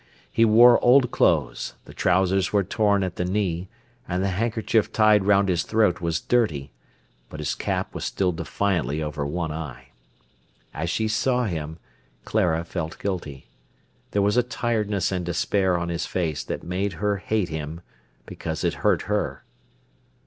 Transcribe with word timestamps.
He 0.31 0.45
wore 0.45 0.83
old 0.83 1.11
clothes, 1.11 1.75
the 1.85 1.93
trousers 1.93 2.51
were 2.51 2.63
torn 2.63 3.03
at 3.03 3.17
the 3.17 3.23
knee, 3.23 3.67
and 4.07 4.23
the 4.23 4.29
handkerchief 4.29 4.91
tied 4.91 5.25
round 5.25 5.47
his 5.47 5.61
throat 5.61 6.01
was 6.01 6.19
dirty; 6.19 6.71
but 7.29 7.39
his 7.39 7.53
cap 7.53 7.93
was 7.93 8.03
still 8.03 8.31
defiantly 8.31 9.03
over 9.03 9.23
one 9.27 9.51
eye. 9.51 9.89
As 10.73 10.89
she 10.89 11.07
saw 11.07 11.45
him, 11.45 11.77
Clara 12.25 12.63
felt 12.65 12.97
guilty. 12.97 13.45
There 14.09 14.23
was 14.23 14.37
a 14.37 14.41
tiredness 14.41 15.11
and 15.11 15.23
despair 15.23 15.77
on 15.77 15.89
his 15.89 16.07
face 16.07 16.43
that 16.45 16.63
made 16.63 16.93
her 16.93 17.17
hate 17.17 17.49
him, 17.49 17.81
because 18.25 18.63
it 18.63 18.73
hurt 18.81 19.03
her. 19.03 19.43